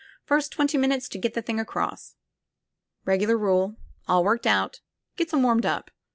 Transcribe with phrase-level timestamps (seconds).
[0.25, 2.15] First twenty minutes to get the thing across.
[3.05, 3.75] Eegular rule.
[4.07, 4.81] All worked out.
[5.15, 5.91] Gets 'em warmed up.